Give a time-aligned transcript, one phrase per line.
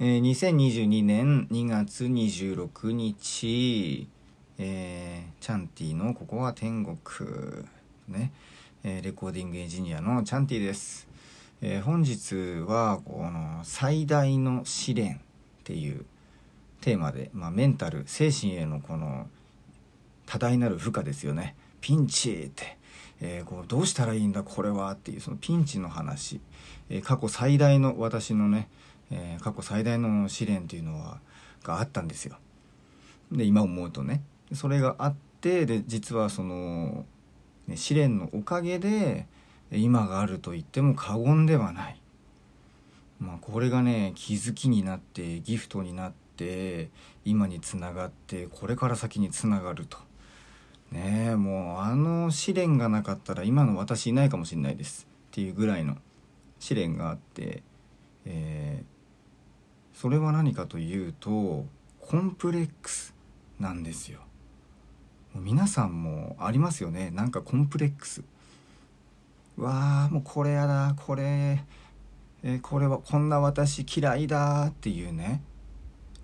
[0.00, 4.06] えー、2022年2月26日、
[4.56, 6.96] えー、チャンティのここは天国。
[8.06, 8.30] ね、
[8.84, 11.08] えー、レコーディングエンジニアのチャンティです、
[11.60, 15.18] えー、本日はこの最大の試練っ
[15.64, 16.04] ていう
[16.80, 19.26] テーマで、まあ、メンタル精神へのこの
[20.26, 21.56] 多大なる負荷ですよね。
[21.80, 22.78] ピンチって、
[23.20, 26.40] えー、こうどうしたらいいんだこれはっていうそのピンチの話、
[26.88, 28.68] え、過去最大の私のね
[29.10, 31.20] えー、過去最大の試練っていうのは
[31.62, 32.36] があったんですよ。
[33.32, 37.04] で今思うとねそれがあってで実はその、
[37.66, 39.26] ね、試練のおかげで
[39.70, 42.00] 今があると言っても過言ではない。
[43.20, 46.88] まあ、これがね気づきになってギフトになって
[47.24, 49.98] 今につながってこれから先につながると。
[50.92, 55.98] ねえもうあの試練がなかったら今の私いないかもしれないですっていうぐらいの
[56.60, 57.62] 試練があって、
[58.24, 58.97] えー
[60.00, 61.66] それは何かというと
[61.98, 63.12] コンプレックス
[63.58, 64.20] なんですよ。
[65.34, 67.10] 皆さんもありますよね。
[67.10, 68.22] なんかコンプレックス。
[69.56, 70.94] わあもうこれやだ。
[71.04, 71.64] これ
[72.44, 75.42] えこれはこんな私嫌いだっていうね。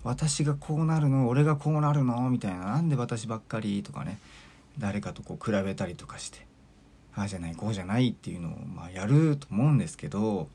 [0.05, 2.67] 私がこうなるの俺がこうなるのみたいな。
[2.67, 4.19] なんで私ばっかりとかね。
[4.79, 6.47] 誰かとこう比べたりとかして。
[7.13, 10.47] ああじゃないこうじゃないっていうのをまあやると思うんですけど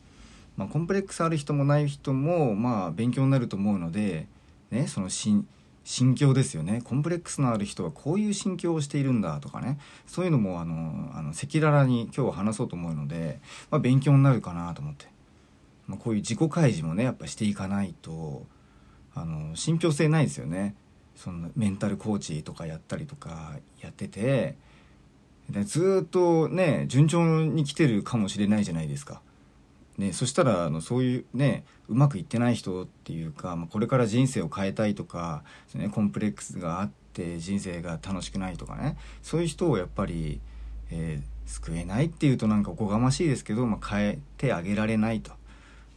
[0.60, 4.26] まあ、コンプレックスある人もない人もまあ勉強になると思うので、
[4.70, 5.46] ね、その心
[5.84, 6.82] 心境ですよね。
[6.84, 9.78] コンプレックスのある人はこういう心境をしているんだとかね。
[10.06, 15.06] そういうのもあの赤裸々に今日は話そうと思うので、まあ、勉強になるかなと思って、
[15.86, 18.44] まあ、こういう自己開示もねやっぱしていかないと
[19.14, 20.74] あの信憑性ないですよね。
[21.16, 24.56] そのメンタルコーチとかやったりとかやってて。
[25.48, 29.22] でずっとね順調に来てるかもしれないじゃないですか。
[29.98, 35.42] ね、そしたらあのそういうねうまくいってない人っていうか、まあ、これから人生を変えたいとか、
[35.74, 40.40] ね、コンプレックスがあって人生が楽しくないとかねそういう人をやっぱり、
[40.90, 45.32] えー、救えないっていうとなんかおこがましいですけど、まあ、変えてあげられないと。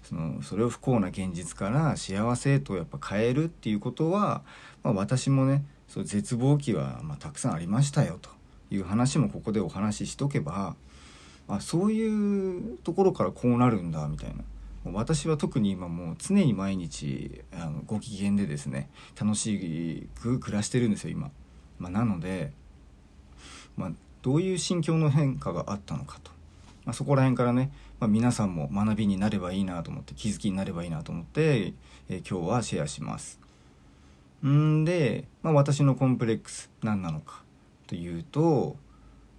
[0.04, 4.42] そのそれを不幸な現実から幸せへとやっぱ変えるっていうことは、
[4.84, 8.30] まあ、私もねそう絶望期はまたくさんありましたよと
[8.70, 10.76] いう話もここでお話ししとけば
[11.48, 14.44] あそういうところからこうなるんだみたいな。
[14.86, 18.90] 私は特に今もう常に毎日あのご機嫌でですね
[19.20, 21.32] 楽しく暮らしてるんですよ今、
[21.80, 22.52] まあ、なので、
[23.78, 26.32] まあ、どういう心境の変化があったのかと、
[26.84, 27.72] まあ、そこら辺からね、
[28.02, 31.74] ま、皆さんも学びになればいいなと思って気づきになればいいなと思って、
[32.10, 33.40] えー、今日はシェアします。
[34.46, 37.44] んで、ま、私のコンプレックス何なのか
[37.88, 38.76] というと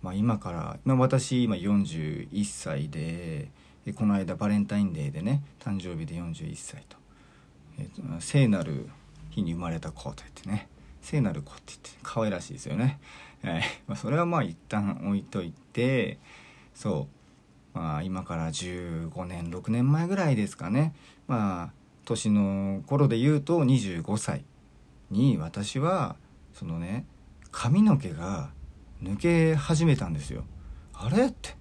[0.05, 3.49] まあ、今から、まあ、私今41歳で
[3.95, 6.99] この間バレンタインデーでね誕生日で41歳と,、
[7.79, 8.91] えーと、聖なる
[9.31, 10.69] 日に生まれた子と言ってね。
[11.01, 12.99] 聖なる子って言って可愛らしいですよね、
[13.43, 13.63] はい。
[13.87, 16.19] まあ、それはまあ一旦置いといて
[16.75, 17.09] そ
[17.75, 17.79] う。
[17.79, 20.95] まあ今から15年6年前ぐらいですかね。
[21.27, 21.73] まあ
[22.05, 24.45] 年の頃で言うと25歳
[25.11, 26.17] に私は
[26.53, 27.07] そのね
[27.51, 28.51] 髪の毛が
[29.05, 30.45] 抜け始めたんですよ。
[30.95, 31.27] あれ？
[31.27, 31.57] って。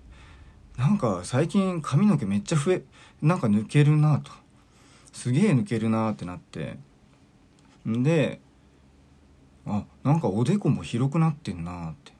[0.77, 2.83] なんか最近髪の毛めっちゃ増え
[3.21, 4.31] なんか抜けるなと。
[5.11, 6.77] すげえ抜けるなってなって。
[7.87, 8.39] んで
[9.65, 12.13] あなんかおでこも広くなってんなって。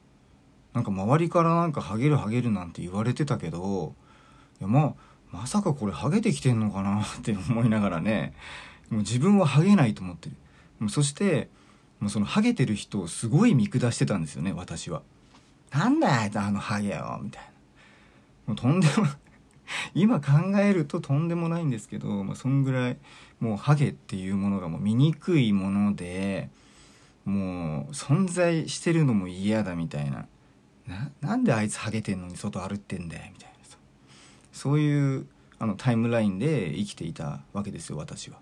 [0.74, 3.94] なんか周りからなんかハゲるハゲるなんて言われてたけど
[4.60, 4.94] いやまあ
[5.30, 8.34] まさかこれハゲてきてんのかなって 思いながらね
[8.90, 10.90] もう自分はハゲないと思ってる。
[10.90, 11.48] そして
[12.00, 15.02] もうそのハゲてる人をすごい見下してたんですよね私は。
[15.74, 17.50] なんだあいつあのハゲよみたいな。
[18.46, 19.06] もうとんでも
[19.94, 22.96] 今考えるととんでもないんですけど、まあ、そんぐらい
[23.40, 26.48] もうハゲっていうものがもう醜いもので
[27.24, 30.26] もう存在してるのも嫌だみたいな
[30.86, 33.78] ななんであいつハゲてんのに外歩ってんだよみたいなさ
[34.52, 35.26] そういう
[35.58, 38.38] あのタイムラインで生きていたわけですよ私は。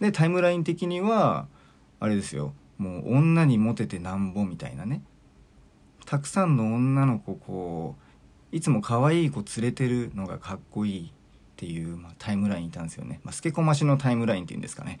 [0.00, 1.46] でタイムライン的には
[2.00, 5.02] あれですよもう女にモテてなんぼみたいなね
[6.06, 7.96] たくさんの女の子こ
[8.52, 11.10] ういつも可愛い子連れてるのがかっこいいっ
[11.56, 15.00] ていう、まあ、タイムラインいたんですよね、まあ、スケコマしのタイムラインっていうんですかね。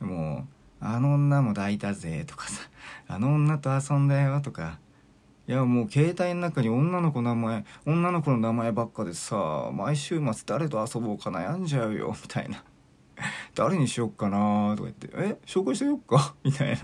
[0.00, 0.46] も
[0.80, 2.62] うあの女も抱いたぜとかさ
[3.08, 4.78] あの女と遊んだよとか。
[5.46, 12.64] いやもう携帯の中に女の子の名前女の子の名前ばっかでさ毎週末誰と遊ぼうか悩んじゃうよみたいな。
[13.54, 16.34] 誰にしよっかなとか言って「え紹介してよっか?
[16.44, 16.78] 」みたいな。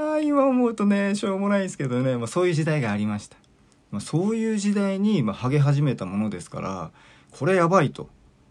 [0.00, 3.36] あ今思うとねしょうもないですけどね、まあ、そういう時代がありました、
[3.90, 6.90] まあ、そういう時代に、まあ、ハゲ始めたものですから
[7.30, 8.08] これやばいと。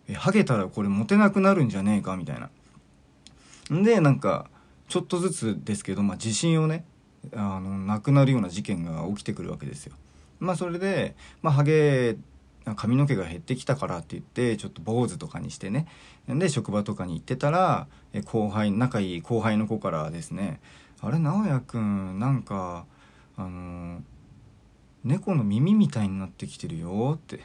[0.08, 2.50] えハゲたらこれモテなくなるんじゃねえかみたいな。
[3.76, 4.50] んでなんか
[4.88, 6.84] ちょっとずつですけど、まあ、自信をね
[7.36, 9.96] あのなくなるような事件が起きてくるわけですよ。
[10.40, 12.18] まあ、それで、まあ、ハゲ
[12.76, 15.88] 髪の毛が減ってきたからって言ってちょっと坊主とかにしてね。
[16.28, 17.88] で職場とかに行ってたら
[18.26, 20.60] 後輩仲いい後輩の子からですね
[21.02, 22.86] 「あれ直哉くんなんか
[23.38, 24.02] あの
[25.04, 27.40] 猫の耳みたいになってきてるよ」って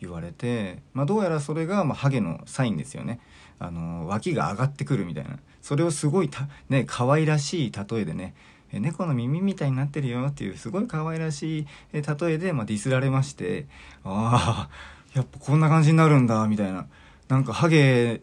[0.00, 3.20] 言われて、まあ、どうやらそれが、まあ、ハゲのサインですよね。
[3.58, 5.38] あの脇が上がってくるみたいな。
[5.60, 8.34] それをすごいた、ね、可愛らしい例えでね
[8.72, 13.66] え猫の耳みたいになってるよっていうすごい可愛らしい例えで、まあ、ディスられまして
[14.04, 16.86] ああやっぱこんな感じになるんだみたいな。
[17.28, 18.22] なんかハゲ、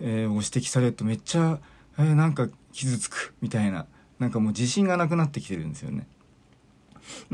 [0.00, 1.58] えー、を指摘されるとめっちゃ、
[1.98, 3.86] えー、なんか傷つくみたいな。
[4.22, 6.06] なんかもう自信がなくなってきてるんですよね。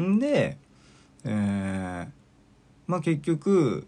[0.01, 0.57] んで、
[1.25, 2.09] えー、
[2.87, 3.87] まあ結局、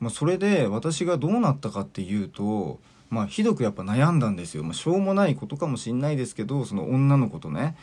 [0.00, 2.80] まあ、それで私がどうなったかっていうと
[3.10, 7.76] まあひどくやっぱ悩んだんですよ、まあ、しょうもないことかもしんないですけどその女の子とね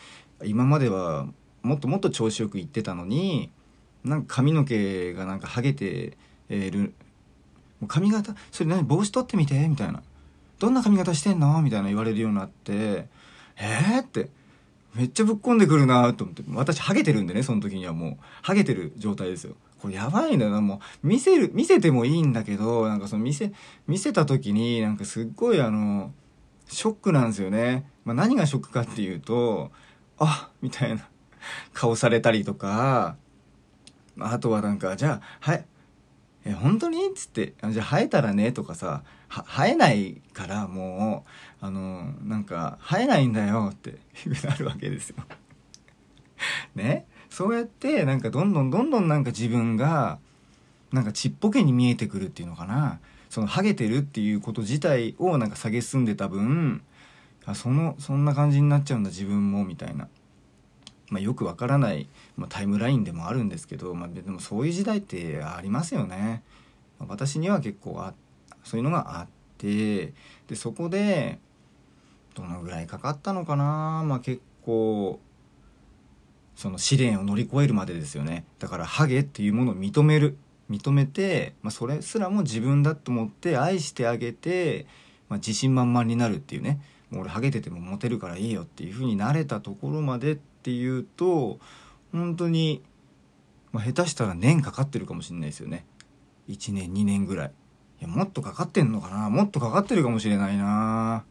[0.43, 1.27] 今までは
[1.61, 3.51] もっともっと調子よく言ってたのに
[4.03, 6.17] なんか髪の毛がなんかハゲて
[6.49, 6.93] る。
[7.87, 10.01] 髪型それ何帽子取ってみてみたいな。
[10.57, 11.61] どんな髪型してんの？
[11.61, 13.05] みたいな言われるようになって
[13.55, 14.29] えー、って。
[14.95, 16.43] めっちゃぶっこんでくるなと思って。
[16.53, 18.17] 私ハゲてるんでねその時にはもう。
[18.41, 19.55] ハゲてる状態ですよ。
[19.79, 23.53] これやばいんだよな、もう、見せる、見せてもいいんだけど、なんかその見せ、
[23.87, 26.11] 見せた時になんかすっごいあの、
[26.67, 27.89] ショックなんですよね。
[28.03, 29.71] まあ、何がショックかっていうと、
[30.17, 31.07] あみたいな。
[31.73, 33.15] 顔されたりとか、
[34.15, 35.65] まあとはなんか、じゃあ、はい、
[36.45, 37.05] え、本当に？
[37.05, 41.25] っつって、じゃあ生えたらねとかさ、生えないからも
[41.61, 43.97] う、あの、なんか、生えないんだよって
[44.43, 45.17] なるわけですよ。
[46.75, 47.05] ね？
[47.29, 50.19] そうやってなんかどんどんどんどんなんか自分が
[50.91, 52.99] なんかちっぽけに見えてくるっていうのかな。
[53.29, 56.81] そのハゲてるっていうこと自体をなんか下げすんでた分
[57.45, 60.07] あそのそんな感じになっちゃうんだ自分もみたいな、
[61.09, 62.07] まあ、よくわからない、
[62.37, 66.43] まあ、タイムラインでもあるんですけど、まあ、でもそういう時代ってありますよね。
[66.99, 68.13] 私には結構あ
[68.63, 69.27] そういうのがあっ
[69.57, 70.13] て
[70.47, 71.39] でそこで
[72.35, 74.03] どのぐらいかかったのかな？
[74.05, 75.19] まあ結構
[76.55, 78.45] その試練を乗り越えるまでですよね。
[78.59, 80.37] だからハゲっていうものを認める
[80.69, 84.85] 認めて、まあ、それすらも自分だと思って愛してあげて、
[85.29, 86.79] まあ、自信満々になるっていうね。
[87.09, 91.59] もう俺ハゲててもモテるからいいよっていう風になれたところまでっていうと
[92.11, 92.83] 本当に、
[93.71, 95.85] まあ、下手したら年かかってるかもしれないですよね。
[96.49, 97.51] 1年2年ぐらい。
[98.01, 99.29] いやもっとかかってんのかな？
[99.29, 101.23] もっとかかってるかもしれないな。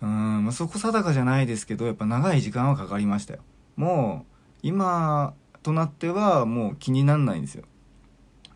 [0.00, 3.40] うん、まあ、そこ定かじゃないですけどやっぱ長い時間はかかりましたよ。
[3.76, 7.64] もう今となってはもう気になんないんですよ。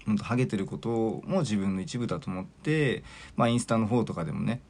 [0.06, 3.04] ほんとハゲてることも自分の一部だと思って、
[3.36, 4.60] まあ、インスタの方とかでもね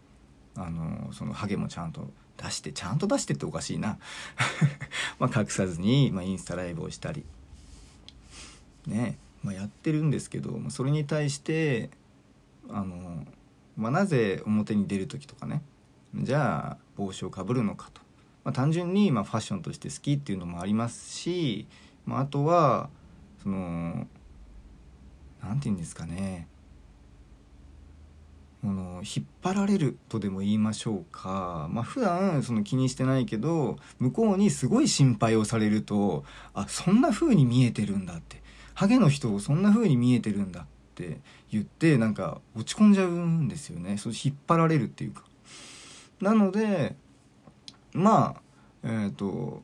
[0.57, 3.99] あのそのハゲもちゃんと出してちゃんと出してっておかしいな。
[5.19, 7.25] まあ隠さずに、まあ、インスタライブをしたり。
[8.87, 11.91] ね、まあ、やってるんですけどそれに対して
[12.69, 13.25] あの、
[13.77, 15.63] まあ、なぜ表に出る時とかね。
[16.15, 18.03] じゃあ帽子をかぶるのかと。
[18.45, 21.67] まあ、単純にまあファッションとして好きっていうのもありますし、
[22.05, 22.91] まあ、あとは
[23.43, 24.07] その
[25.43, 26.49] 何て言うんですかね。
[28.67, 31.69] の引っ張られるとでも言いましょうか。
[31.71, 38.43] まあ普段その気にしてないけど向こうにすごい心配をされるとあそんな風に見えてるんだって。
[38.75, 41.21] ハゲの人をそんな風に見えてるんだって
[41.51, 43.99] 言ってなんか落ち込んじゃうんですよね。
[43.99, 45.25] そ引っ張られるっていうか。
[46.21, 46.97] なので
[47.93, 48.43] まあ
[48.83, 49.63] えっ、ー、と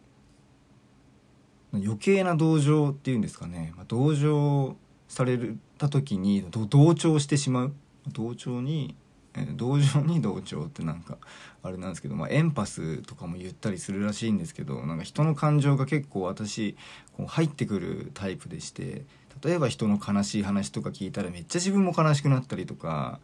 [1.72, 5.38] 余計な同情っていうんですかね、ま、同情され
[5.76, 7.74] た時に同調してしまう。
[8.12, 8.94] 同調に、
[9.34, 11.18] え、同情に同調ってなんか
[11.62, 16.76] あれなんですけど、まあ、エンパスとかも言ったりするらしいんですけどなんか人の感情が結構私
[17.16, 19.04] こう入ってくるタイプでして
[19.42, 23.20] 例えば人の悲しい話とか聞いたらめっちゃ自分も悲しくなったりとか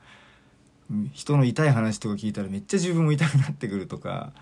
[1.13, 4.33] 人の痛い話とか聞いたらめっちゃ自分も痛くなってくるとか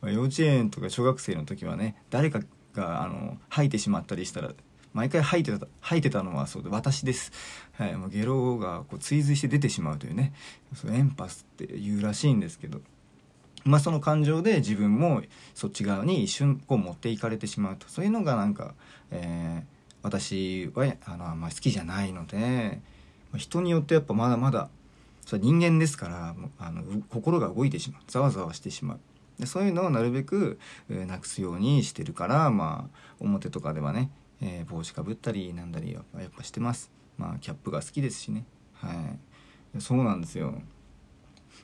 [0.00, 2.40] ま幼稚園とか小学生の時はね誰か
[2.74, 4.52] があの吐いてしまったりしたら
[4.94, 7.32] 毎回吐いてた吐いてたのはそうで私です、
[7.72, 10.32] はい、もうゲロがこう追随して出てしまうというね。
[10.74, 12.80] そエンパスっていうらしいんですけど、
[13.64, 15.22] まあ、その感情で自分も
[15.54, 17.88] そっち側に一瞬こう持っていかれてしまうと。
[17.88, 18.74] そういうのがなんか、
[19.10, 19.66] えー、
[20.02, 22.80] 私はあのあんまり好きじゃないので
[23.36, 24.68] 人によってやっぱまだまだ
[25.26, 28.02] それ人間ですからあの心が動いてしまう。
[28.06, 29.00] ざわざわしてしまう。
[29.38, 30.58] でそういうのをなるべく、
[30.90, 36.90] えー、なくすようにしてるからまあ表とかではね、えー、帽子かぶったりなんだりやっぱやっぱしてます。
[37.16, 38.44] まあキャップが好きですしね。
[38.74, 38.92] は
[39.74, 39.80] い。
[39.80, 40.54] そうなんですよ。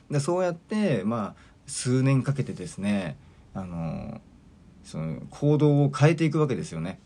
[0.09, 3.17] でそうやってまあ数年かけてですね
[3.53, 4.21] あの
[4.83, 6.99] その行動を変えていくわけですよね。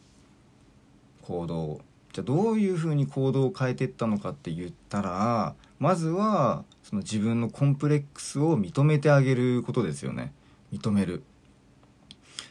[1.21, 1.81] 行動を。
[2.11, 10.33] じゃあどういうふうに行動を変えていったのかって言ったらまずはその自分のコンプレックスを認めてあげることですよね。
[10.73, 11.23] 認める。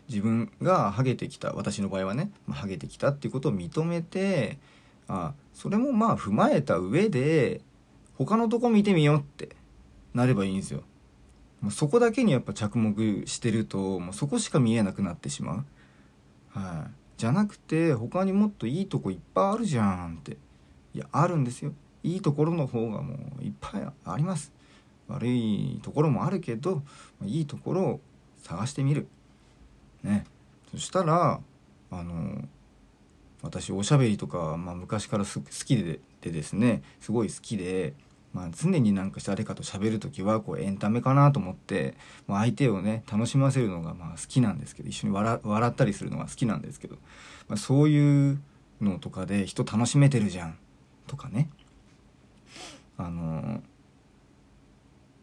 [0.08, 4.58] 自分がハゲてきた私の場合はね、まあ、ハゲてきたっていうことを認めて
[5.06, 7.60] あそれもまあ踏まえた上で
[8.14, 9.56] 他のとこ見てみようって
[10.14, 10.82] なればいいんですよ。
[11.60, 15.64] もうそこだけにやっぱ着目してるともうそこしか見えなくなってしまう。
[16.58, 16.90] はい。
[17.16, 20.36] じゃなくて他にもっといいとこいっぱいあるじゃんって。
[20.94, 21.72] いやあるんですよ。
[22.02, 24.52] いいところの方がもういっぱいあります。
[25.08, 26.82] 悪いところもあるけど
[27.24, 28.00] いいところを
[28.42, 29.08] 探してみる。
[30.02, 30.24] ね。
[30.70, 31.40] そしたら
[31.90, 32.42] あの
[33.42, 37.94] 私おしゃべりとか、まあ、昔から好きででですねすごい好きで、
[38.32, 41.94] まあ、常になんか誰かと喋る時はこうエンタメかなと思って、
[42.26, 46.96] まあ、相手をね楽しませるのがまあ好きなんですけど一緒に笑笑ったりするのが好きなんですけど、
[47.48, 48.40] まあ、そういう
[48.80, 50.58] のとかで人楽しめてるじゃん
[51.06, 51.48] とかね。
[52.96, 53.62] あの、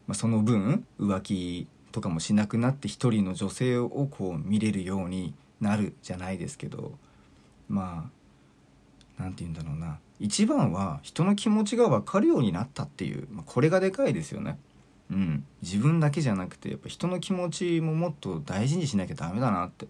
[0.06, 6.92] まあ、その分浮気とかもしなくなって一人の女性をこう見れるようになるじゃないですけど
[7.70, 8.10] ま
[9.18, 9.98] あ何て言うんだろうな。
[10.20, 14.58] 一番は人の気持ちが分かるようになったっていう、まあ、これがでかいですよね。
[15.10, 19.86] うん、自分だけじゃなくてやっぱ人の気持ちももっと大事にしなきゃダメだなって。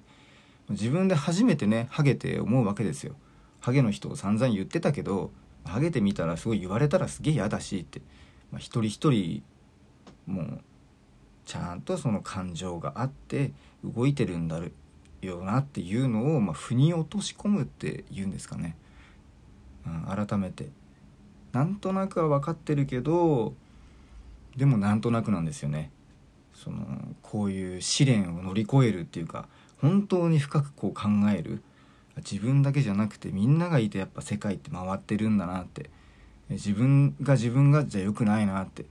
[0.70, 3.16] 自分で初めてねハゲて思うわけですよ。
[3.58, 5.32] ハゲの人を散々言ってたけど
[5.64, 8.00] ハゲてみたらすごい言われたらすげえ嫌だしって、
[8.52, 9.42] まあ、一人一人
[10.26, 10.60] もう
[11.46, 14.60] ちゃんとその感情があって動いてるんだ
[15.22, 18.76] よなっていうのを、まあ、腑に落とし込むっていうんですかね、
[19.86, 20.68] うん、改めて
[21.52, 23.54] なんとなくは分かってるけど
[24.56, 25.90] でもなんとなくなんですよね。
[26.54, 26.86] その
[27.22, 29.48] こういう試練を乗り越えるっていうか
[29.82, 31.02] 本当に深くこう考
[31.34, 31.62] える。
[32.16, 35.90] 自分だけじゃなくてみんながいてやっぱ世界って回ってるんだなって。
[36.48, 38.86] 自分が自分がじゃ良くないなって、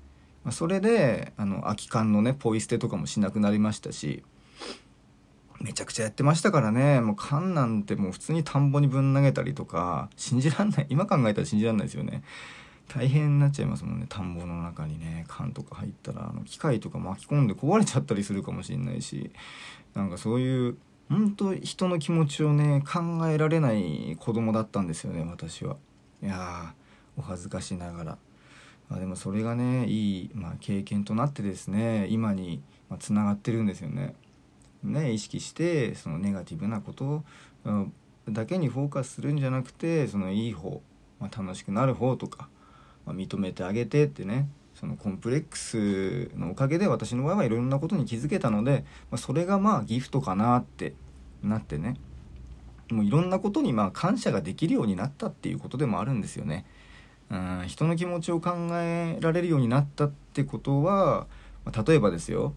[0.46, 4.24] まあ、それであの空き缶のねポイ捨てとかもしなくなりましたし
[5.60, 7.02] めちゃくちゃやってましたからね。
[7.02, 10.86] もう缶なんてもう普通に田んぼにぶん投げたりとか信じらんない。
[10.90, 12.24] 今考えたら信じらんないですよね。
[12.88, 14.06] 大変になっちゃいますもんね。
[14.08, 19.32] 田んぼの中にね缶とか入ったらあの機械とか巻き込んで壊れちゃったりするかもしれないし
[19.96, 20.78] なんかそういう
[21.10, 25.78] 本当人の気持ちをね考えられない子供だったんですよね私は。
[26.22, 26.74] いや
[27.18, 28.18] お恥ずかしながら。
[28.90, 32.62] あでもそれがねいい、まあ、経験となってですね今に
[33.00, 34.16] つながってるんですよね
[34.86, 37.24] ね、意識してそのネガティブなこと
[38.30, 40.82] だけにフォーカスするんじゃなくてそのいい方、
[41.20, 42.48] まあ、楽しくなる方とか、
[43.06, 50.94] まあ、認めてあげてってねそのコンプレックスのおかげで私の場合はいろんなことに気づけたので、まあ、それがまあギフトかなって
[51.42, 51.96] なってね
[52.92, 56.66] もういろんなことにまあ感謝ができるようになったっていうことでもあるんですよね。
[57.32, 61.28] うん人の気持ちを考えられるようになったってことは、
[61.64, 62.54] ま、例えばですよ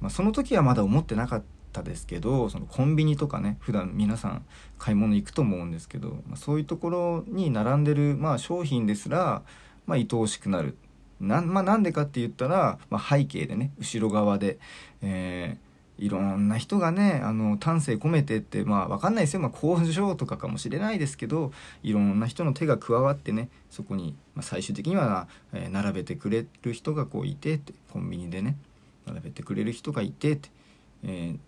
[0.00, 1.42] まあ、その時はまだ思ってなかっ
[1.72, 4.44] たですけどそのコンビニとかね普段皆さん
[4.78, 9.42] 買い物行くと思うんですけど、まあ、そういうところに並んでる、まあ、商品ですら、
[9.86, 10.76] まあ、愛おしくなる。
[11.20, 14.58] な,、まあ、なんでかって言ったら、まあ、背景でね後ろ側で、
[15.02, 15.67] えー
[15.98, 21.52] いろんな人がねあの丹精込めてってまあ分かんないですよ、まあ、工場とかかもしれないですけど
[21.82, 28.56] いろんな人の手が加わってねそこに、まあ、最終的には、えー、並べてくれる人がこういてってコンビニでね
[29.06, 30.48] 並べてくれる人がいてって、
[31.04, 31.38] えー、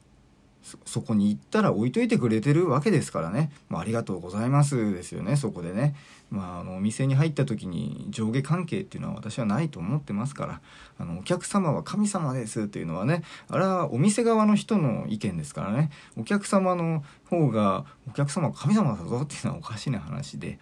[0.85, 5.95] そこに行ったら置いといてくれてるわけですからね、まあ、ありがとうございますですよねそこでね、
[6.31, 10.61] まあ、あのお店に入った時に上下関係っていうのは私はないと思ってますから。
[10.99, 13.23] あのお客様は神様ですっていうのはね。
[13.49, 15.91] あれはお店側の人の意見ですからね。
[16.17, 20.59] お客様の方がお客様は神様だぞっていうのはおかしな話で、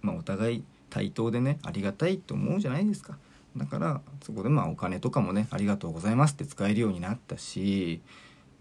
[0.00, 3.18] まあ、お互い対等でねありがたいと思うじゃないですか。
[3.54, 8.00] だからそこでまあお金とかもねありがとうございますって使えるようになったし。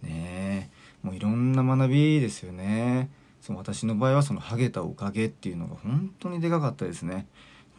[0.02, 0.70] ね
[1.04, 3.10] もういろんな学びですよね。
[3.42, 7.28] その私の場合はそのハゲたおかげっていうのが本当にでかかったですね。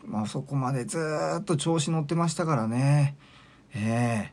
[0.07, 0.99] まあそこまでず
[1.41, 3.17] っと調子乗ってましたからね。
[3.75, 4.33] え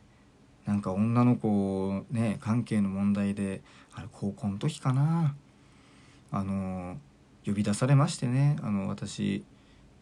[0.66, 3.62] ー、なんか女の子ね関係の問題で
[3.94, 5.34] あれ高校の時かな。
[6.30, 6.96] あの
[7.44, 8.56] 呼び出されましてね。
[8.62, 9.44] あの私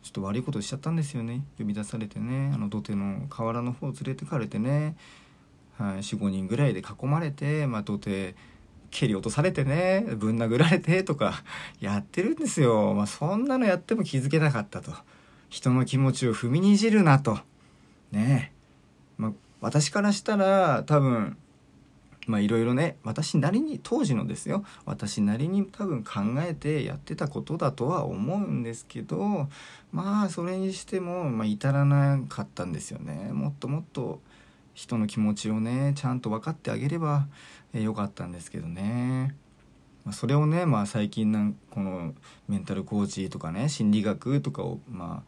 [0.02, 1.44] ちょっと悪いことしちゃったんですよね。
[1.58, 2.52] 呼び出されてね。
[2.54, 4.96] あの土手の河原の方を連れてかれてね、
[5.78, 8.34] はい、45人ぐらいで囲まれて、まあ、土手
[8.90, 11.42] 蹴り落とされてねぶん殴られてとか
[11.80, 14.92] やってるんですよ、まあ、そんなのやっても気づけなかったと。
[15.50, 17.38] 人の気持ちを踏みにじるなと。
[18.10, 18.52] ね。
[18.52, 21.36] え、まあ、私からしたら多分
[22.26, 24.64] まあいろいろね私なりに当時のですよ。
[24.84, 29.48] 私なりに多分考えてやってたことだとは思うんですけど
[29.92, 33.30] まあそれにしても、まあ、至らなかったんですよね。
[33.32, 34.20] もっともっと
[34.74, 37.26] 人の気持ちをねちゃんと分かってあげれば
[37.72, 39.34] よかったんですけどね、
[40.12, 42.14] それをね、まあ、最近なんこの
[42.48, 45.22] メンタルコーチとかね心理学とかをま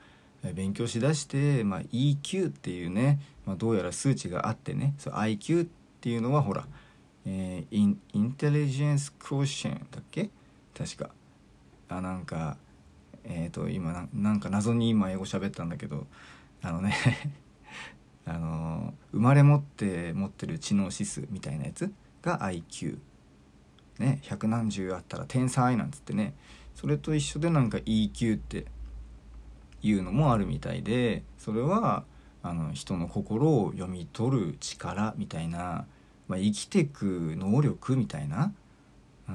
[0.44, 5.68] あ勉強しだして、まあ、EQ っていうね、まあ、どうやら数値があってねそ IQ っ
[6.00, 6.66] ていうのはほら
[7.28, 10.30] えー、インインテリジェンスクーシェンだっけ？
[10.78, 11.10] 確か。
[11.88, 12.56] あなんか
[13.24, 16.06] えっ、ー、と今なんか謎に今英語喋ったんだけど
[16.62, 16.94] あのね
[18.26, 21.92] あの生まれ持って持ってる知能指数みたいなやつ
[22.22, 22.98] が IQ
[23.98, 26.34] ね百何十あったら天才なんつってね
[26.74, 28.66] それと一緒でなんか EQ って
[29.82, 32.04] いうのもあるみたいでそれは
[32.42, 35.86] あの人の心を読み取る力みたいな
[36.28, 38.52] まあ、生きてく能力みたいな、
[39.28, 39.34] うん、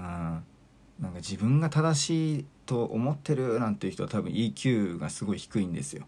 [1.00, 6.06] なんか自分が正しいと思ってるなんていう人は多分 EQ がすごい低いんですよ。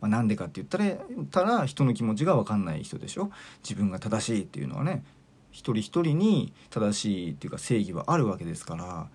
[0.00, 0.96] まあ、なんでかって言ったら
[1.30, 3.30] たら人の気持ちが分かんない人でしょ？
[3.62, 5.04] 自分が正しいっていうのはね
[5.50, 9.08] 一人一人に正しいっていうか正義はあるわけですから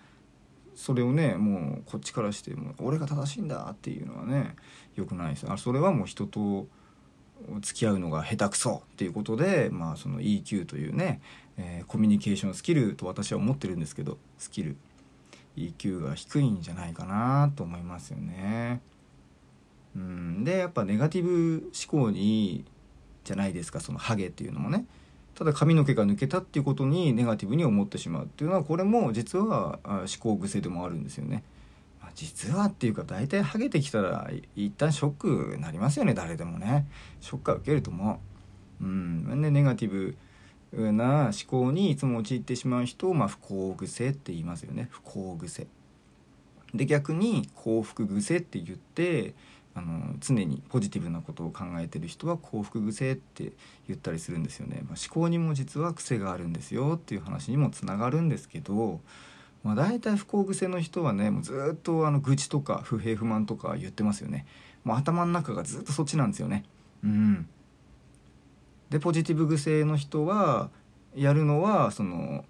[0.75, 4.55] それをねもうこっちからしても俺が正しいんだっていうのはね
[4.95, 6.67] よくないですあそれはもう人と
[7.61, 11.21] 付き合うのが下手くそっていうことで、まあ、その EQ というね、
[11.57, 14.75] えー、コミュニケーションスキルと私は思ってるんですけどスキル。
[15.55, 18.81] EQ が低いんじゃないかなと思いますよね。
[19.95, 22.65] うん、でやっぱネガティブ思考に
[23.23, 24.85] じゃないですかそのハゲっていうのもね。
[25.35, 31.43] ただ髪の毛が抜けたっていうことにネガティブに思ってしまうっていうのはこれも実は思考癖でもあるんですよね。
[32.01, 36.85] ま実はっていうか大体ハゲてきたら一旦ショックなりますよね誰でもね。
[37.19, 38.19] ショックは受けると思
[38.81, 39.41] ううん。
[39.41, 40.15] でネガティブ
[40.91, 44.87] な思考にいつも陥ってしまう人を、まあ、不幸癖って言いますよね。
[44.91, 45.67] 不幸癖。
[46.73, 49.35] で逆に幸福癖って言って
[49.75, 53.53] あの常にポジティブなことを考えてる人は幸福癖って
[53.87, 59.01] 言ったりするんですよね、まあ、思考にも実は癖があるんですよっていう話にもつながるんですけど
[59.63, 64.45] まあ、大体不幸癖の人はねもうずっとあの愚痴とか不平不満とか言ってますよね。
[64.83, 66.65] もう頭の中がずっとそっちなんですよね。
[67.03, 67.47] うん。
[68.89, 70.69] でポジティブ癖の人は
[71.15, 72.43] やるのはその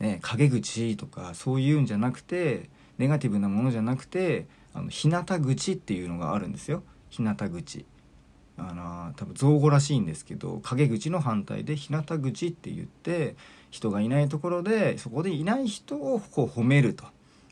[0.00, 6.82] ね陰口とかそういうんじゃなくてネガティブなものじゃなくてあの日向口っていうのがあるんですよ。
[7.10, 7.84] 日向口。
[8.58, 13.36] あの多分造語らしいんですけど陰口の反対で日向口って言って
[13.70, 17.04] 人がいないところでそこでいない人をこう褒めると。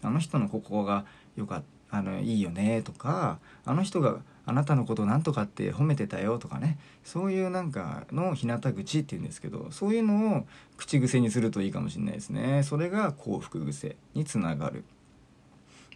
[0.02, 1.04] あの人のここが
[1.36, 6.78] よかあのいいよねとかあの人があなたのことなんとかって褒めてたよとかね。
[7.04, 12.62] そういうなんかの日向口っていうんですけどそういうのを口癖にするといいかもしれないですね。
[12.62, 14.84] それが幸福癖につながる。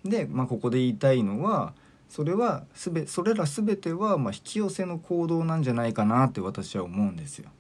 [0.05, 1.75] で、まあ、ここで言いたいのは
[2.09, 7.51] それはすべそれら全てはま引き寄せの行動なんじゃないかなって私は思うんですよ。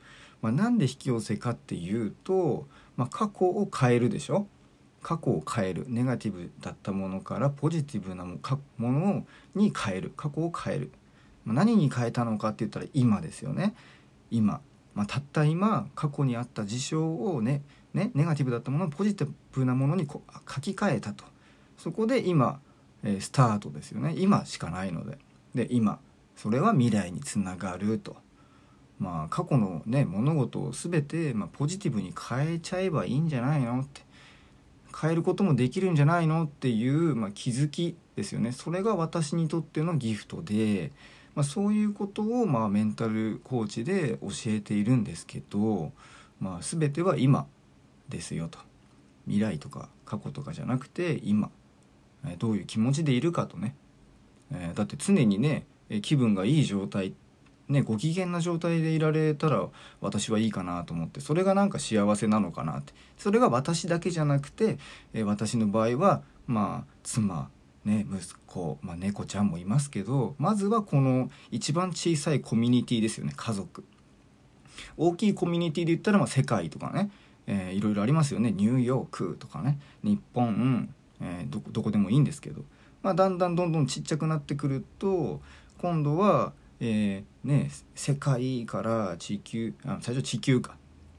[0.42, 4.46] まあ、なんで引き寄せかっていうと、まあ、過去を変えるでしょ？
[5.03, 5.85] 過去を変える。
[5.88, 8.38] ネガティブだったものからポジティブなも
[8.79, 9.24] の
[9.55, 10.12] に変える。
[10.16, 10.90] 過去を変える、
[11.44, 13.74] まあ、何に変えたのかって言ったら今ですよね。
[14.31, 14.61] 今、
[14.94, 17.62] まあ、たった今過去にあった事象をね
[17.94, 20.22] ねネガティブだったものをポジティブなものにこ
[20.53, 21.24] 書き換えたと。
[21.81, 22.61] そこで今
[23.03, 24.14] えー、スタートですよね。
[24.16, 25.19] 今しかないので。
[25.55, 25.99] で今
[26.37, 28.16] それは未来につながると。
[28.99, 34.03] まあ過去のね物事を全て、まあ、ポジティブに変えちゃえばいいんじゃないのって。
[35.01, 38.51] 変えることもできるんじゃないのっていう、まあ、気づきですよね。
[38.51, 40.90] それが私にとってのギフトで、
[41.37, 45.93] まあ、そういうことを、まあ、メンタルコーチで教えているんですけど、
[46.40, 47.47] まあ、全ては今
[48.09, 48.59] ですよと。
[49.27, 51.53] 未来とか過去とかじゃなくて今。
[52.39, 53.75] どういう気持ちでいるかとね、
[54.53, 55.65] えだって常にね
[56.03, 57.15] 気分がいい状態
[57.71, 59.69] ね、ご機嫌な状態でいられたら
[60.01, 62.93] 私はいいかなと思ってそれがなんか幸せなのかなって。
[63.17, 64.79] それが私だけじゃなくて、
[65.15, 67.49] え私の場合はまあ妻
[67.85, 73.85] ね息子、まあ、猫ちゃんもいますけどまずはこの一番小さいコミュニティですよね家族。
[74.97, 77.11] 大きいコミュニティで言ったらまあ世界とかね、
[77.47, 78.51] えー、いろいろありますよね。
[78.51, 82.63] ニューヨークとかね日本えー、どどこでもいいんですけど、
[83.03, 85.41] まあ、だんだんどんどんちっちゃくなってくると
[85.79, 90.77] 今度は、えー、ね、世界から地球あ最初地球か、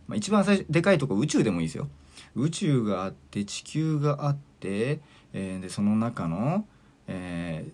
[0.07, 1.87] まあ、一番最初でかいとこ宇宙でもいいですよ。
[2.35, 4.99] 宇宙があって地球があって、
[5.33, 6.65] えー、でその中の、
[7.07, 7.65] え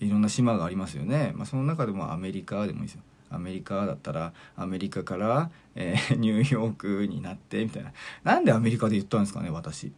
[0.00, 3.02] ー、いろんな島がありますよね、まあ、その中でもアメリカでもいいですよ。
[3.32, 7.92] アメリカだったらアメリカから、えー、ニューヨークになってみたいな。
[8.24, 9.92] なんでアメリカで言ったんですかね私。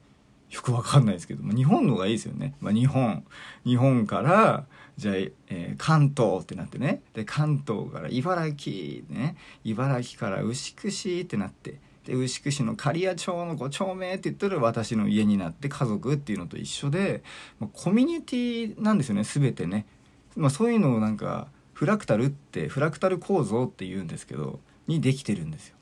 [0.52, 3.24] よくわかんないですけど、まあ、日本の方がいいですよね、まあ、日本。
[3.64, 4.66] 日本から
[4.98, 7.00] じゃあ、えー、関東ってなってね。
[7.14, 9.36] で関東から茨城ね。
[9.64, 11.80] 茨城から牛久市ってなって。
[12.04, 17.22] で牛久市の刈谷町の5丁目って言ったら私の家になって家族っていうのと一緒で、
[17.60, 19.86] まあ、コミュニティなんですよね全てね、
[20.36, 25.76] まあ、そういうのをなんかフラクタルってフラクタル構造って言うんですけどにできてるんですよ。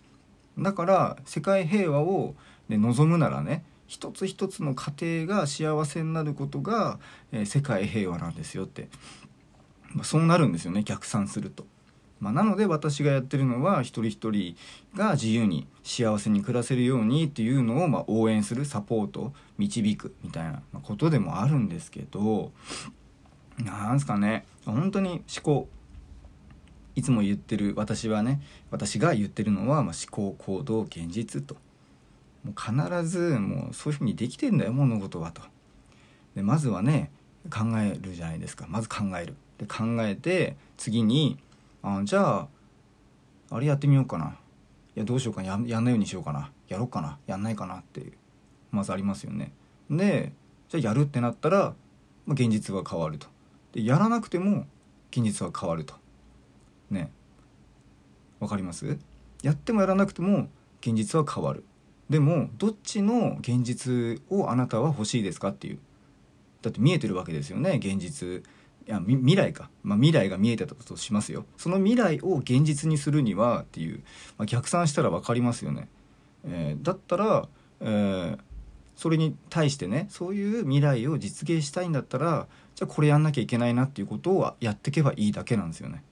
[0.58, 2.34] だから世界平和を、
[2.68, 7.00] ね、望むならね一つ一つの家庭が幸せになることが、
[7.32, 8.88] えー、世界平和なんですよって、
[9.94, 11.66] まあ、そうなるんですよね逆算すると。
[12.20, 14.54] まあ、なので私がやってるのは一人一人
[14.94, 22.52] が自由に幸せに暮らせるようにっていうのをま応援するサポート導くみたいなことでもあるんですけど
[23.58, 24.46] なんすかね。
[24.66, 25.68] 本当に思考
[26.94, 31.56] いつも言ってる私はね私が言ってるのはま思考行動現実と。
[32.44, 35.42] もう必ずもうそういうふうにできてんだよ物事はと。
[36.34, 37.10] でまずはね
[37.50, 38.66] 考えるじゃないですか。
[38.68, 39.34] まず考える。
[39.58, 41.38] で考えて次に
[41.82, 42.48] あじゃあ
[43.50, 44.36] あれやってみようかな。
[44.96, 46.50] いやどうしようかややんないようにしようかな。
[46.68, 47.18] やろうかな。
[47.26, 47.76] やんないかな。
[47.78, 48.12] っていう
[48.70, 49.52] まずありますよね。
[49.90, 50.32] で
[50.68, 51.74] じゃあやるってなったら、
[52.26, 53.26] まあ、現実は変わると。
[53.72, 54.66] でやらなくても
[55.10, 55.94] 現実は変わると。
[56.90, 57.10] ね。
[58.38, 58.98] わかります？
[59.42, 60.48] やってもやらなくても
[60.80, 61.64] 現実は変わる。
[62.10, 65.78] でもどっちの現実をあなたは欲しいですかっていう。
[66.60, 68.42] だって見えてるわけですよね現実。
[68.86, 71.44] いや未来か、まあ、未来が見えてたとしますよ。
[71.56, 74.02] その未来を現実にするにはっていう、
[74.36, 75.88] まあ、逆算したら分かりますよね、
[76.44, 77.48] えー、だったら、
[77.80, 78.38] えー、
[78.96, 86.02] それに対してねそういう未来を実現したいんだったらじゃあこれやんなきゃいけないなっていうことをやってけばいいだけなんですよね。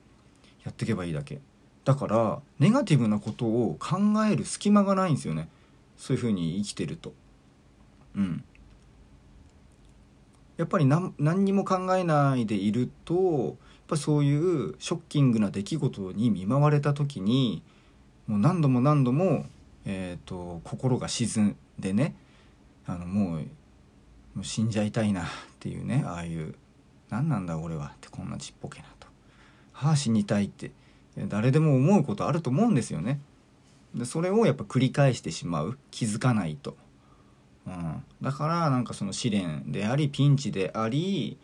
[0.65, 1.41] やってけばいいだけ。
[1.85, 3.99] だからネガティブなことを考
[4.31, 5.49] える隙間がないんですよね。
[5.99, 7.13] そういうふうに生きてると。
[8.17, 8.45] うん。
[10.57, 13.55] やっぱり何何にも考えないでいるとやっ
[13.87, 17.63] ぱそういうショッキングな出来事に見舞われた時に
[18.27, 19.47] もう何度も何度も、
[19.85, 22.17] えーと、心が沈んでね
[22.87, 23.39] あのもう
[24.35, 25.27] もう死んじゃいたいなっ
[25.61, 26.55] ていうねああいう
[27.09, 29.07] 何なんだ俺はってこんなちっぽけなと。
[29.73, 30.73] はあ死にたいって
[31.29, 33.21] 誰でも思うことあると思うんですよね。
[33.99, 36.77] でそれをやっぱ繰り返してしまう気づかないと。
[37.67, 41.37] うん、だからなんかその試練でありピンチであり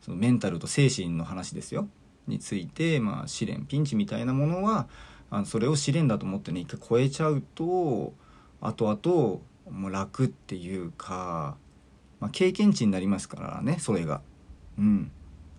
[0.00, 1.88] そのメンタルと精神の話ですよ
[2.28, 4.86] について、まあ、試練ピンチみたいなものは
[5.28, 8.12] あのそれを試練だと思ってね一回超えちゃうと
[8.60, 9.40] 後々
[9.76, 11.56] もう楽っていうか、
[12.20, 14.20] まあ、経験値になりますからねそれが。
[14.78, 15.10] うん、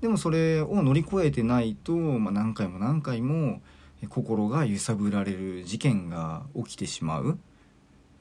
[0.01, 3.61] でもそれを乗り越えてないと、まあ、何回も何回も
[4.09, 7.37] 心が揺さぶられる事件が起きてしまう。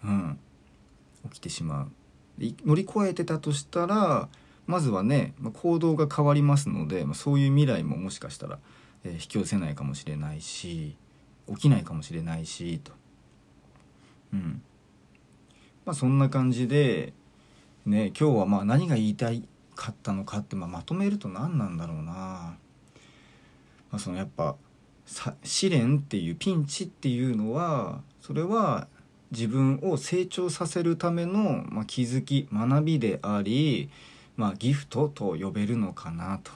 [0.05, 0.38] うん。
[1.31, 1.92] 起きてしまう。
[2.64, 4.29] 乗り越えてたとしたら
[4.66, 8.59] まずはね、行動が変わりますので、そういう未来ももしかしたら、
[9.05, 10.97] え、引き寄せないかもしれないし
[11.49, 12.92] 起きないかもしれないしと。
[14.33, 14.62] うん。
[15.85, 17.12] まあそんな感じで
[17.85, 22.57] ね今日はまあ何が言いたいかったのかって、まあ、まとめると何なんだろうな、ま
[23.92, 24.55] あ、そのやっぱ
[25.44, 28.88] 試練っていうピンチっていうのはそれは
[29.31, 33.90] 自分を成長させるための、まあ、気づき学びであり、
[34.37, 36.53] まあ、ギフトと呼べるのかなと。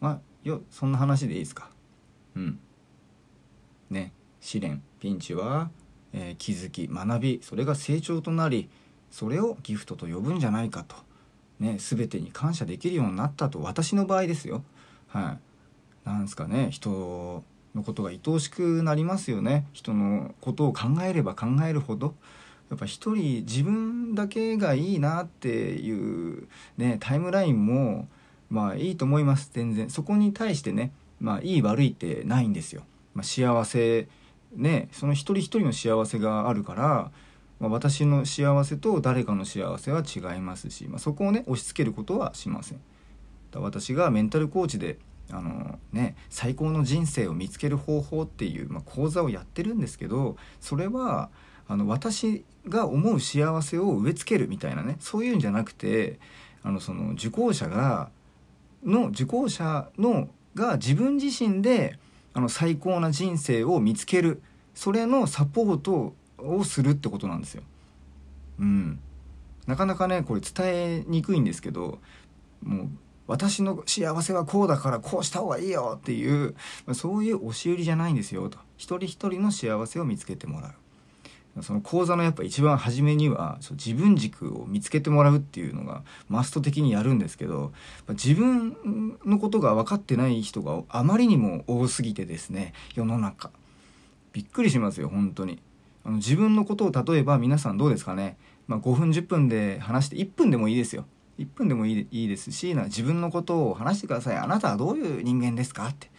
[0.00, 1.70] まあよそんな話でいいですか？
[2.36, 2.58] うん。
[3.90, 5.70] ね試練ピンチは、
[6.12, 8.68] えー、気づき学びそれが成長となり
[9.10, 10.94] それをギフトと呼ぶんじゃないかと。
[11.58, 14.62] ね全てに感謝できるようになったと私の場合ですよ。
[15.08, 15.38] は
[16.04, 16.08] い。
[16.08, 17.42] なんですかね人
[17.74, 19.66] のことが愛おしくなりますよね。
[19.72, 22.14] 人のことを考えれば考えるほど。
[22.70, 28.08] やっぱ一人自分だけがいいなっていうねタイムラインも
[28.50, 29.90] まあいいと思います全然。
[29.90, 32.82] そこに対してねまあいい悪いってないんですよ、
[33.14, 34.08] まあ、幸せ
[34.54, 37.10] ねその一人一人の幸せがあるから、
[37.58, 42.80] まあ、私の幸せと誰かの幸せは違いますし、まあ、そこをね押し付けることはしません。
[43.54, 44.98] 私がメンタルコーチで
[45.30, 51.28] あのね、最高の人生を見つける方法っていう、まあ、講座をやってるんですけどそれは
[51.66, 56.18] あの私が思う幸せを植え付けるみたいなねそういうんじゃなくて
[56.62, 58.10] あのその受講者が
[58.84, 61.98] の受講者のが自分自身で
[62.32, 64.42] あの最高な人生を見つける
[64.74, 67.62] それのサポートをするってことなんですよ。
[68.60, 68.98] うん、
[69.66, 71.98] なかなかねこれ伝えにくいんですけど
[72.62, 72.88] もう
[73.28, 76.56] 私の幸せはこうだからこうした方がいいよっていう
[76.94, 78.58] そういう押し売りじゃないんですよと。
[78.76, 80.72] 一人一人の幸せを見つけてもらう。
[81.62, 87.72] その講座のやっぱ一番初めには自分軸を見つけてもらうっていうのがマスト的にやるんですけど
[88.10, 93.50] 自分のことが分かってない人があまりにも多すぎてですね世の中。
[94.32, 95.60] びっくりしますよ本当に。
[96.04, 98.36] あの自分のことを例えば皆さんどうですかね、
[98.68, 101.06] まあ、5分10分で話して1分でもいいですよ。
[101.38, 104.36] 1分でもいいいいですしな自分のことを話してください。
[104.36, 105.88] あなたはどういう人間ですか？
[105.88, 106.10] って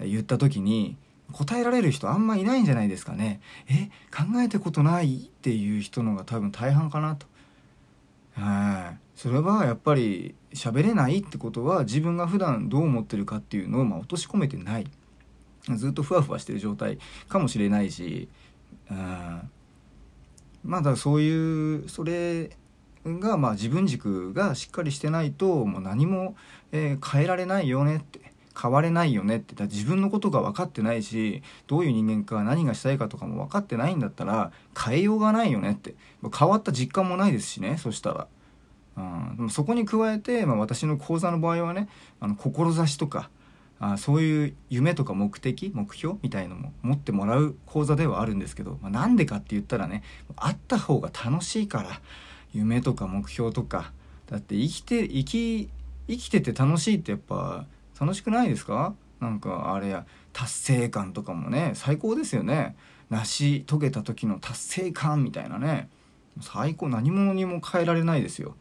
[0.00, 0.96] 言った時に
[1.32, 3.40] 答えられる人あんまいないんじゃないですかね。
[3.68, 7.26] え考えたことないっていう人のが多分大半かなと。
[8.34, 8.98] はい。
[9.14, 14.86] それはやっぱり喋れないってことは自分が普段どう思ってるかっていうのをま落とし込めてない。
[15.76, 16.98] ずっとふわふわしてる状態
[17.28, 18.28] かもしれないし
[18.90, 19.50] うん
[20.64, 22.50] まだそういうそれ
[23.06, 26.36] がまあ自分軸がしっかりしてないともう何も、
[26.70, 28.20] えー、変えられないよねって
[28.60, 35.94] 変われないよねってだ自分のことが分かってないしどういう人間か何がしたいかとかも分かってないんだったら変えようがないよねって。
[36.38, 38.26] 変わった実感もないですしねそしたら。
[38.94, 41.88] うん、でもそこに加えて、まあ、私の講座の場合はね
[42.20, 43.30] あの志とか
[43.80, 50.02] あそういう夢とか目的目標みたいのも持ってもらう講座ではあるんですけど、まあ、なんでかって言ったらね
[50.36, 52.00] あった方が楽しいから。
[52.52, 53.92] 夢とか目標とか。
[54.30, 55.70] だって生きて生き
[56.08, 57.66] 生きてて楽しいってやっぱ
[58.00, 58.94] 楽しくないですか？
[59.20, 62.76] なんかあれや達成感とかもね最高ですよね。
[63.10, 65.88] 成し遂げた時の達成感みたいなね。
[66.40, 68.56] 最高何者にも変えられないですよ。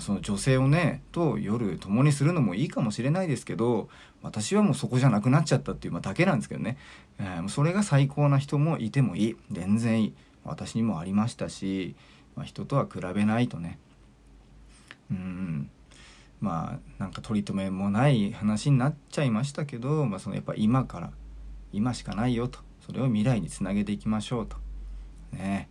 [0.00, 3.88] その女性をねと夜共にするのもいいかもしれないですけど
[4.22, 6.76] 私はもうそこじゃなくなっちゃったっていう、ま、だけなんですけどね、
[7.18, 9.36] えー、それが最高な人もいてもいい。
[9.52, 10.14] 全然いい。
[10.44, 11.94] 私にもありましたし、
[12.36, 13.78] まあ、人とは比べないとね。
[15.10, 15.70] うん。
[16.40, 21.10] まあなんか取り留めもない話になっちゃいましたけど、まあ、そのやっぱ今から
[21.72, 22.60] 今しかないよと。
[22.86, 24.56] それを未来につなげていきましょうと。
[25.32, 25.68] ね。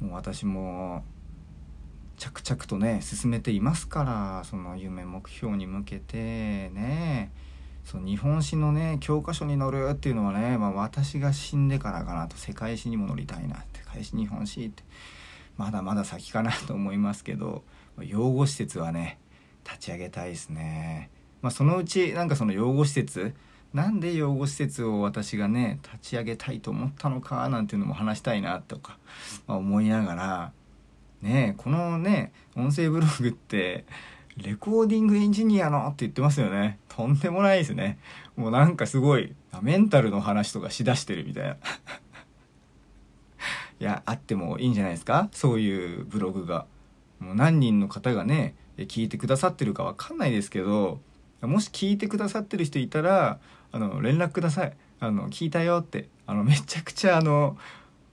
[0.00, 1.04] もう私も
[2.18, 6.70] 着々とね進めていますからその夢目標に向けて。
[6.70, 7.30] ね。
[7.84, 12.36] その日本史のね教科書に載るっていうのはね、まあ、私が死んでからかなと。
[12.36, 13.80] 世界史にも載りたいなって。
[13.80, 14.82] 世界史日本史って。
[15.56, 17.64] まだまだ先かなと思いますけど
[18.00, 19.18] 養護施設はね
[19.64, 21.10] 立ち上げたいですね。
[21.42, 23.34] まあ、そのうちなんかその養護施設
[23.72, 28.98] なんで養護施設を私がね立ち上げたいと思ったのかなんていうのも話したいなとか、
[29.46, 30.52] まあ、思いながら
[31.22, 33.84] ねこのね音声ブログって
[34.36, 36.78] レコーディングエンジニアのって言ってますよね。
[36.88, 37.98] とんでもないですね。
[38.36, 41.56] もうなんかすごいメンタルの話とかしだしてるみたいな。
[43.78, 45.28] いやあってもいいんじゃないですか？
[45.32, 46.66] そういうブログが。
[47.18, 51.00] もう何人の方がね聞いてくださってるかわかんないですけど
[51.40, 53.38] もし聞いてくださってる人いたら
[53.72, 54.76] あの連絡ください。
[55.00, 56.08] あの聞いたよって。
[56.26, 57.56] あのめちゃくちゃあの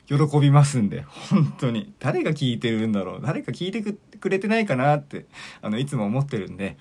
[0.08, 1.02] 喜びますんで。
[1.02, 1.94] 本当に。
[2.00, 3.22] 誰が聞いてるんだろう？
[3.22, 5.26] 誰か聞いてくれてないかなって
[5.62, 6.78] あのいつも思ってるんで、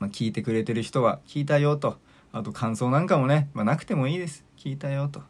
[0.00, 1.98] まあ、聞いてくれてる人は聞いたよと。
[2.32, 4.44] あと感想なんかもね、まあ、なくてもいいです。
[4.56, 5.22] 聞いたよと。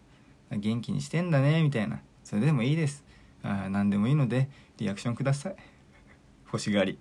[0.51, 2.01] 元気にしてんだねみたいな。
[2.32, 3.04] それでもいいです。
[3.42, 5.56] あ何でもいいのでリアクションください。
[6.46, 6.98] 欲しがり。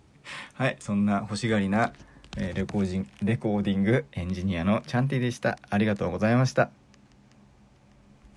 [0.52, 1.94] はいそんな欲しがりな、
[2.36, 5.58] えー、レコーディンレコーディングエンジニアのチャンティでした。
[5.70, 6.83] ありがとうございました。